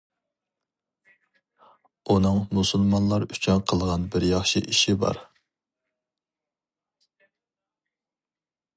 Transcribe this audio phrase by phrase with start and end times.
[2.13, 5.23] ئۇنىڭ مۇسۇلمانلار ئۈچۈن قىلغان بىر ياخشى ئىشى بار.